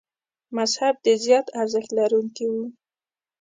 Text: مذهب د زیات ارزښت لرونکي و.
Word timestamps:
مذهب 0.57 0.95
د 1.05 1.07
زیات 1.23 1.47
ارزښت 1.61 1.89
لرونکي 1.99 2.45
و. 2.51 2.53